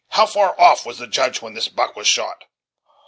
[0.09, 2.45] how far off was the Judge when this buck was shot?"